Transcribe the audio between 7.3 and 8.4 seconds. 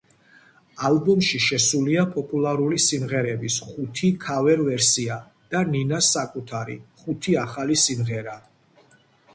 ახალი სიმღერა.